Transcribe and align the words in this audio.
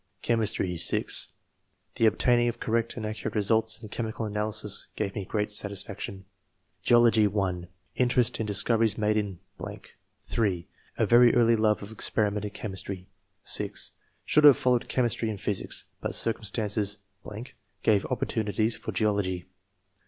Chemistry.— 0.23 0.75
(6) 0.77 1.29
The 1.93 2.07
obtaining 2.07 2.47
of 2.47 2.59
correct 2.59 2.97
and 2.97 3.05
accurate 3.05 3.35
results 3.35 3.79
in 3.83 3.89
chemical 3.89 4.25
analysis 4.25 4.87
gave 4.95 5.13
me 5.13 5.25
great 5.25 5.51
satisfaction. 5.51 6.25
Geology.— 6.81 7.27
(1) 7.27 7.67
Interest 7.97 8.39
in 8.39 8.47
discoveries 8.47 8.97
made 8.97 9.15
in 9.15 9.37
(3) 10.25 10.67
A 10.97 11.05
very 11.05 11.35
early 11.35 11.55
love 11.55 11.83
of 11.83 11.91
experiment 11.91 12.45
and 12.45 12.53
chemistry. 12.55 13.09
(6) 13.43 13.91
Should 14.25 14.43
have 14.43 14.57
followed 14.57 14.89
che 14.89 15.03
mistry 15.03 15.29
and 15.29 15.39
physics, 15.39 15.85
but 16.01 16.15
circumstances.... 16.15 16.97
gave 17.83 18.03
opportunities 18.07 18.75
for 18.75 18.91
geology. 18.91 19.45